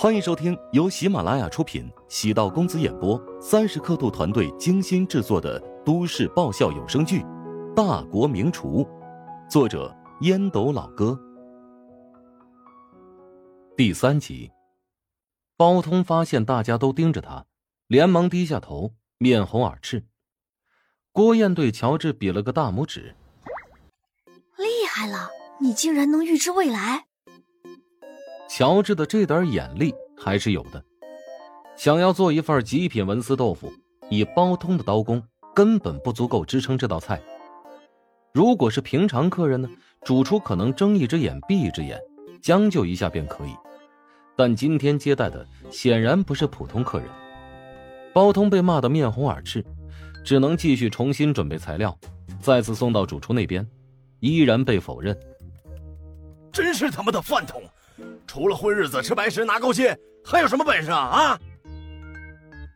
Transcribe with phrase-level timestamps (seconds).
[0.00, 7.18] 欢迎收听由喜马拉雅出品、喜道公子演播、三十刻度团队精心制作的都市爆笑有声剧
[7.74, 8.84] 《大国名厨》，
[9.50, 11.18] 作者烟斗老哥。
[13.76, 14.52] 第三集，
[15.56, 17.46] 包通发现大家都盯着他，
[17.88, 20.06] 连忙低下头，面红耳赤。
[21.10, 23.16] 郭燕对乔治比了个大拇指
[24.58, 25.28] ：“厉害了，
[25.60, 27.06] 你竟然能预知未来！”
[28.48, 30.82] 乔治的这点眼力还是有的。
[31.76, 33.72] 想要做一份极品文思豆腐，
[34.10, 35.22] 以包通的刀工
[35.54, 37.20] 根本不足够支撑这道菜。
[38.32, 39.68] 如果是平常客人呢，
[40.02, 42.00] 主厨可能睁一只眼闭一只眼，
[42.42, 43.54] 将就一下便可以。
[44.36, 47.08] 但今天接待的显然不是普通客人。
[48.14, 49.64] 包通被骂得面红耳赤，
[50.24, 51.96] 只能继续重新准备材料，
[52.40, 53.64] 再次送到主厨那边，
[54.20, 55.16] 依然被否认。
[56.52, 57.62] 真是他妈的饭桶！
[58.26, 59.86] 除了混日子、吃白食、拿高薪，
[60.24, 60.98] 还有什么本事啊？
[60.98, 61.40] 啊！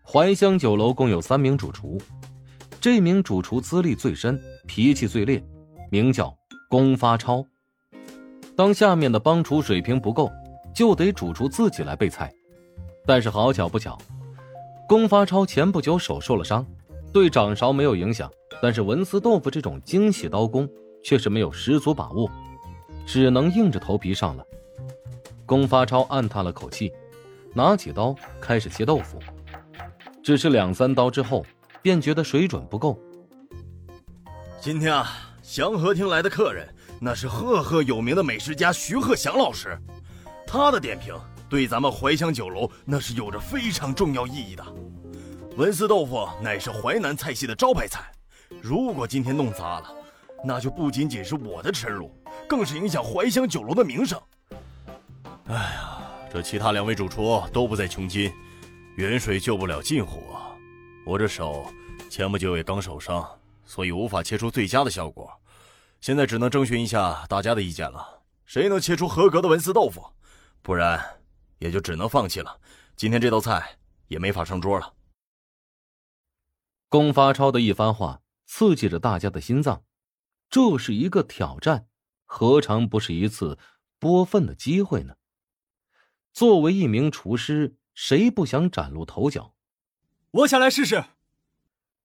[0.04, 2.00] 怀香酒楼共有三名主厨，
[2.80, 5.42] 这名主厨资历最深，脾气最烈，
[5.90, 6.34] 名叫
[6.68, 7.44] 龚发超。
[8.56, 10.30] 当下面的帮厨水平不够，
[10.74, 12.32] 就得主厨自己来备菜。
[13.06, 13.96] 但是好巧不巧，
[14.88, 16.66] 龚发超前不久手受了伤，
[17.12, 20.68] 对掌勺没有影响，但是文思豆腐这种精细刀工
[21.02, 22.30] 却是没有十足把握，
[23.06, 24.44] 只能硬着头皮上了。
[25.46, 26.92] 龚发超暗叹了口气，
[27.54, 29.18] 拿起刀开始切豆腐。
[30.22, 31.44] 只是两三刀之后，
[31.82, 32.98] 便觉得水准不够。
[34.60, 35.10] 今天啊，
[35.42, 36.68] 祥和厅来的客人，
[37.00, 39.76] 那是赫赫有名的美食家徐鹤祥老师，
[40.46, 41.14] 他的点评
[41.48, 44.64] 对咱们怀乡酒楼那是有着非常重要意义的。
[45.56, 48.10] 文思豆腐乃是淮南菜系的招牌菜，
[48.62, 49.94] 如果今天弄砸了，
[50.44, 52.10] 那就不仅仅是我的耻辱，
[52.48, 54.18] 更是影响怀乡酒楼的名声。
[55.52, 58.32] 哎呀，这其他两位主厨都不在穷津，
[58.96, 60.40] 远水救不了近火。
[61.04, 61.70] 我这手
[62.08, 63.22] 前不久也刚受伤，
[63.66, 65.30] 所以无法切出最佳的效果。
[66.00, 70.02] 现在只能征询一下大家的意见了，谁能切出合格的文思豆腐？
[70.62, 71.20] 不然
[71.58, 72.58] 也就只能放弃了。
[72.96, 73.76] 今天这道菜
[74.08, 74.94] 也没法上桌了。
[76.88, 79.84] 龚发超的一番话刺激着大家的心脏，
[80.48, 81.88] 这是一个挑战，
[82.24, 83.58] 何尝不是一次
[83.98, 85.14] 播粪的机会呢？
[86.32, 89.52] 作为一名厨师，谁不想崭露头角？
[90.30, 91.04] 我想来试试。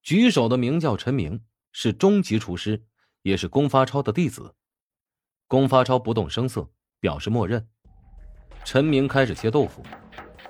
[0.01, 2.83] 举手的名叫陈明，是中级厨师，
[3.21, 4.53] 也是龚发超的弟子。
[5.47, 7.65] 龚发超不动声色，表示默认。
[8.65, 9.81] 陈明开始切豆腐，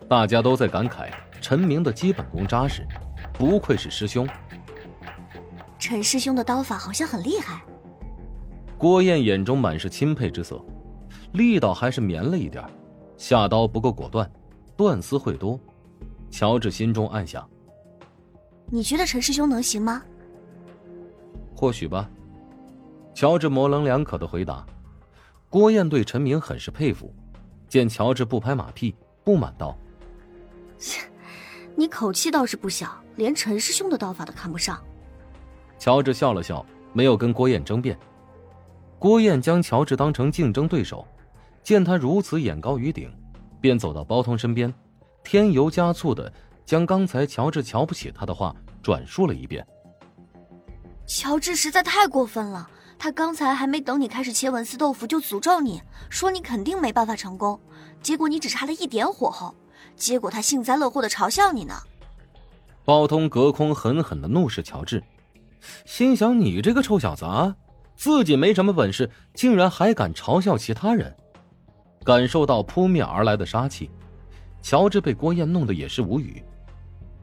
[0.10, 2.84] 大家都在感慨陈明的基本功扎实，
[3.32, 4.28] 不愧是师兄。
[5.78, 7.64] 陈师兄的刀法好像很厉害。
[8.76, 10.60] 郭燕眼中满是钦佩之色，
[11.34, 12.64] 力道还是绵了一点。
[13.18, 14.32] 下刀不够果断，
[14.76, 15.60] 断丝会多。
[16.30, 17.48] 乔治心中暗想
[18.70, 20.02] ：“你觉得陈师兄能行吗？”
[21.56, 22.10] 或许吧。
[23.14, 24.66] 乔治模棱两可的回答。
[25.50, 27.12] 郭燕对陈明很是佩服，
[27.68, 29.76] 见乔治不拍马屁，不满道
[31.76, 34.80] ：“你口气倒是不小，连陈师兄的刀法都看不上。”
[35.80, 36.64] 乔治笑了笑，
[36.94, 37.98] 没有跟郭燕争辩。
[39.00, 41.08] 郭燕将乔治当成竞争对手。
[41.68, 43.12] 见他如此眼高于顶，
[43.60, 44.74] 便走到包通身边，
[45.22, 46.32] 添油加醋的
[46.66, 49.68] 将刚才乔治瞧不起他的话转述了一遍。
[51.06, 57.60] 乔治实在太过分了，他刚才还没等你开始切文思豆腐，就诅咒你说你肯定没办法成功，
[58.02, 59.54] 结果你只差了一点火候，
[59.98, 61.74] 结果他幸灾乐祸的嘲笑你呢。
[62.86, 65.04] 包通隔空狠狠的怒视乔治，
[65.84, 67.58] 心想：你这个臭小子啊，
[67.98, 71.14] 自己没什么本事，竟然还敢嘲笑其他人。
[72.08, 73.92] 感受到扑面而来的杀气，
[74.62, 76.42] 乔治被郭燕弄得也是无语。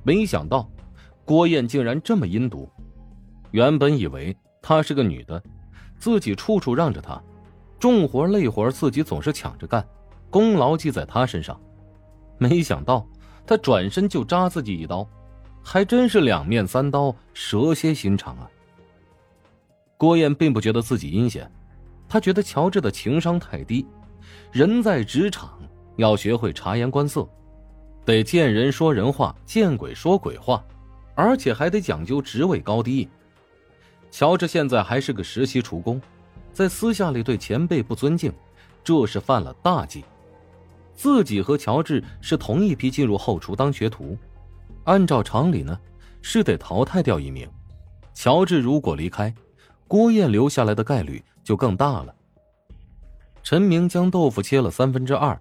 [0.02, 0.68] 没想到，
[1.24, 2.68] 郭燕竟然这么阴毒。
[3.50, 5.42] 原本以为她是个女的，
[5.96, 7.18] 自己处处让着她，
[7.78, 9.82] 重活累活自己总是抢着干，
[10.28, 11.58] 功劳记在她身上。
[12.36, 13.08] 没想到
[13.46, 15.08] 她转身就扎自己一刀，
[15.62, 18.50] 还真是两面三刀，蛇蝎心肠啊！
[19.96, 21.50] 郭燕并不觉得自己阴险，
[22.06, 23.86] 她觉得乔治的情商太低。
[24.52, 25.58] 人在职场
[25.96, 27.28] 要学会察言观色，
[28.04, 30.64] 得见人说人话，见鬼说鬼话，
[31.14, 33.08] 而且还得讲究职位高低。
[34.10, 36.00] 乔治现在还是个实习厨工，
[36.52, 38.32] 在私下里对前辈不尊敬，
[38.84, 40.04] 这是犯了大忌。
[40.94, 44.16] 自己和乔治是同一批进入后厨当学徒，
[44.84, 45.76] 按照常理呢，
[46.22, 47.48] 是得淘汰掉一名。
[48.12, 49.34] 乔治如果离开，
[49.88, 52.14] 郭燕留下来的概率就更大了。
[53.44, 55.38] 陈明将豆腐切了三分之二，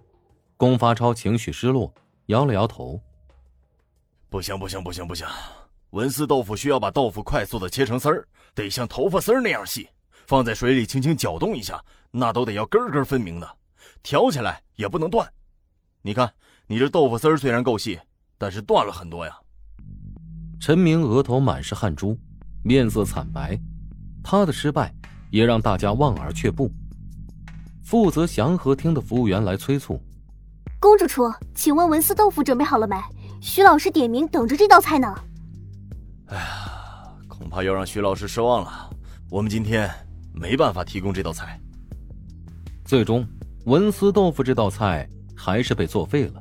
[0.58, 1.90] 龚发超情绪失落，
[2.26, 3.00] 摇了摇头
[4.28, 5.26] ：“不行，不行，不行，不行！
[5.88, 9.88] 文思豆腐需要把豆腐快速的切成丝儿，得像头发丝儿那样细，
[10.26, 13.48] 放在水里轻轻搅动一下，那都得要根根分明的，
[14.02, 15.26] 挑起来也不能断。
[16.02, 16.30] 你看，
[16.66, 17.98] 你这豆腐丝儿虽然够细，
[18.36, 19.34] 但是断了很多呀。”
[20.60, 22.18] 陈明额头满是汗珠，
[22.62, 23.58] 面色惨白。
[24.22, 24.94] 他的失败
[25.30, 26.70] 也让大家望而却步。
[27.84, 30.00] 负责祥和厅的服务员来催促
[30.80, 32.96] ：“公主厨，请问文思豆腐准备好了没？
[33.42, 35.14] 徐老师点名等着这道菜呢。”
[36.26, 38.90] 哎呀，恐怕要让徐老师失望了。
[39.30, 39.90] 我们今天
[40.32, 41.60] 没办法提供这道菜。
[42.86, 43.26] 最终，
[43.66, 46.40] 文思豆腐这道菜还是被作废了。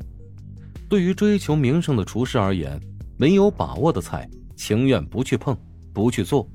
[0.90, 2.80] 对于追求名声的厨师而言，
[3.18, 5.58] 没有把握的菜，情愿不去碰，
[5.94, 6.48] 不去做。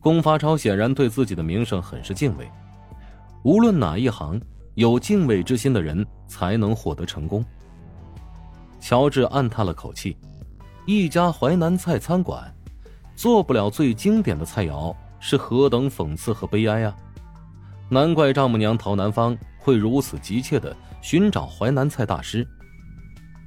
[0.00, 2.50] 龚发超显然对自己的名声很是敬畏，
[3.44, 4.40] 无论哪一行，
[4.74, 7.44] 有敬畏之心的人才能获得成功。
[8.80, 10.16] 乔治暗叹了口气，
[10.86, 12.50] 一家淮南菜餐馆，
[13.14, 16.96] 做不了最经典的菜肴，是何等讽刺和悲哀啊！
[17.90, 22.46] 难怪丈母娘陶南方会如此急切的寻找淮南菜大师。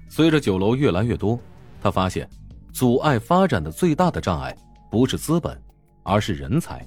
[0.10, 1.40] 随着酒楼越来越多。
[1.82, 2.30] 他发现，
[2.72, 4.56] 阻碍发展的最大的障碍
[4.92, 5.60] 不是资本，
[6.04, 6.86] 而是人才。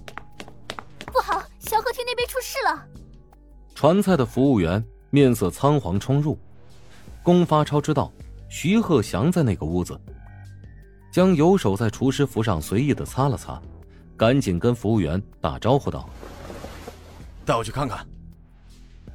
[3.80, 6.38] 传菜的服务员面色仓皇冲入。
[7.22, 8.12] 龚发超知道
[8.50, 9.98] 徐鹤翔在那个屋子，
[11.10, 13.58] 将右手在厨师服上随意的擦了擦，
[14.18, 16.06] 赶紧跟服务员打招呼道
[17.46, 18.06] ：“带我去看看。”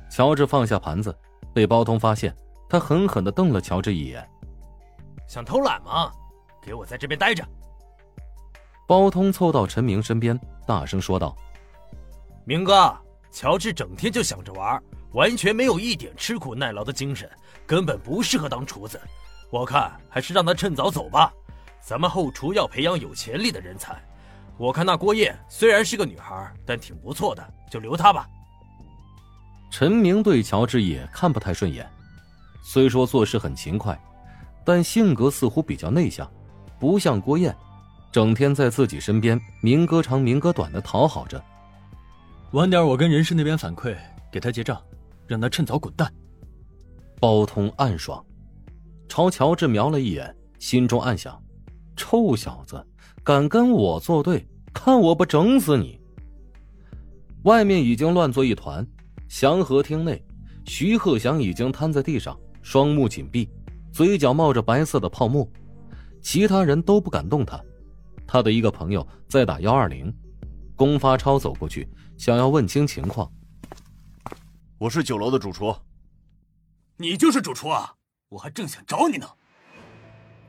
[0.09, 1.15] 乔治放下盘子，
[1.53, 2.35] 被包通发现，
[2.67, 4.27] 他狠狠的瞪了乔治一眼。
[5.27, 6.11] 想偷懒吗？
[6.59, 7.47] 给我在这边待着！
[8.87, 11.37] 包通凑到陈明身边，大声说道
[12.45, 12.91] ：“明哥，
[13.35, 17.29] 乔治整天就想着玩，完全没有一点吃苦耐劳的精神，
[17.67, 18.97] 根本不适合当厨子。
[19.49, 21.29] 我看还是让他趁早走吧。
[21.81, 24.01] 咱们后厨要培养有潜力的人才。
[24.57, 28.25] 我看那郭燕虽然是个女孩，但挺不错的，就留她吧。”
[29.69, 31.85] 陈明对乔治也看不太顺眼，
[32.63, 34.01] 虽说做事很勤快。
[34.63, 36.25] 但性格似乎比较内向，
[36.79, 37.53] 不像郭燕，
[38.13, 41.43] 整天在自己身边明歌长明歌短的讨好着。
[42.55, 43.93] 晚点我跟人事那边反馈，
[44.31, 44.81] 给他结账，
[45.27, 46.09] 让他趁早滚蛋。
[47.19, 48.25] 包通暗爽，
[49.09, 51.37] 朝乔治瞄了一眼，心中暗想：
[51.97, 52.81] 臭小子，
[53.25, 55.99] 敢跟我作对，看我不整死你！
[57.43, 58.87] 外面已经乱作一团，
[59.27, 60.23] 祥和厅内，
[60.63, 63.49] 徐鹤祥已经瘫在地上，双目紧闭。
[63.91, 65.45] 嘴角冒着白色的泡沫，
[66.21, 67.61] 其他人都不敢动他。
[68.25, 70.09] 他的一个朋友在打幺二零，
[70.75, 71.87] 龚发超走过去，
[72.17, 73.31] 想要问清情况。
[74.77, 75.73] 我是酒楼的主厨。
[76.97, 77.93] 你就是主厨啊？
[78.27, 79.25] 我还正想找你呢。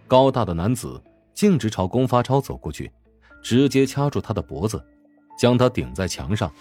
[0.08, 1.00] 高大的男子
[1.32, 2.90] 径直朝龚发超走过去，
[3.42, 4.84] 直接掐住他的脖子，
[5.38, 6.52] 将他顶在墙上。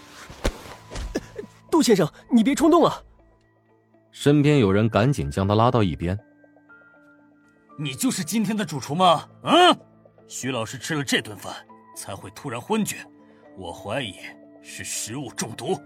[1.72, 3.02] 杜先生，你别冲动啊！
[4.12, 6.18] 身边有人赶紧将他拉到一边。
[7.80, 9.28] 你就是今天的主厨吗？
[9.44, 9.78] 嗯，
[10.28, 11.54] 徐老师吃了这顿饭
[11.98, 13.06] 才会突然昏厥，
[13.58, 14.16] 我怀疑
[14.62, 15.80] 是食物中毒。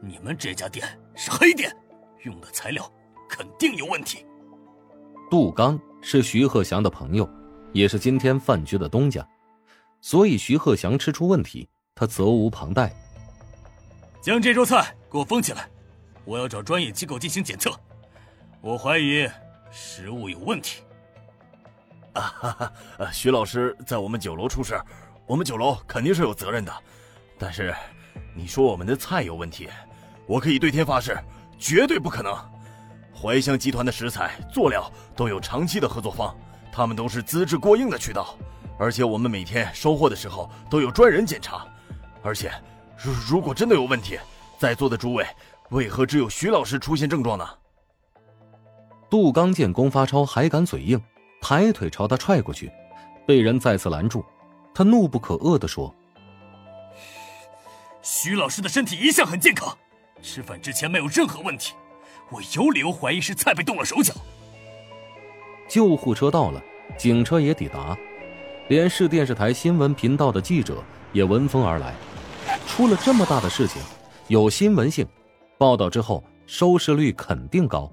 [0.00, 1.74] 你们这家店是黑店，
[2.24, 2.90] 用的材料
[3.28, 4.24] 肯定有问题。
[5.30, 7.28] 杜刚是徐鹤祥的朋友，
[7.72, 9.26] 也是今天饭局的东家，
[10.00, 12.94] 所以徐鹤祥吃出问题，他责无旁贷。
[14.20, 15.68] 将这桌菜给我封起来，
[16.24, 17.72] 我要找专业机构进行检测。
[18.60, 19.28] 我怀疑
[19.72, 20.82] 食物有问题。
[22.12, 23.10] 啊哈哈！
[23.10, 24.80] 徐老师在我们酒楼出事，
[25.26, 26.72] 我们酒楼肯定是有责任的。
[27.42, 27.74] 但是，
[28.36, 29.68] 你说我们的菜有问题，
[30.28, 31.18] 我可以对天发誓，
[31.58, 32.32] 绝对不可能。
[33.12, 36.32] 怀香集团的食材、佐料都有长期的合作方，
[36.72, 38.36] 他们都是资质过硬的渠道，
[38.78, 41.66] 而且我们每天收货的时候都有专人检查。
[42.22, 42.52] 而且，
[42.96, 44.16] 如如果真的有问题，
[44.56, 45.26] 在座的诸位
[45.70, 47.44] 为何只有徐老师出现症状呢？
[49.10, 51.02] 杜刚见龚发超还敢嘴硬。
[51.40, 52.70] 抬腿朝他踹过去，
[53.26, 54.24] 被人再次拦住。
[54.72, 55.92] 他怒不可遏地说
[58.02, 59.78] ：“徐老师的身体一向很健康，
[60.20, 61.72] 吃饭之前没有任何问题，
[62.30, 64.12] 我有理由怀疑是菜被动了手脚。”
[65.68, 66.60] 救护车到了，
[66.98, 67.96] 警车也抵达，
[68.68, 70.82] 连市电视台新闻频道的记者
[71.12, 71.94] 也闻风而来。
[72.66, 73.80] 出了这么大的事情，
[74.26, 75.06] 有新闻性，
[75.56, 77.90] 报道之后收视率肯定高。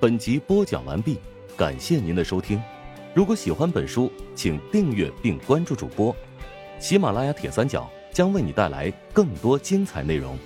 [0.00, 1.18] 本集播讲完毕，
[1.58, 2.60] 感谢您的收听。
[3.12, 6.14] 如果喜欢本书，请订阅并关注主播。
[6.78, 10.38] 喜马拉雅铁三角将为你带来更多精彩内容。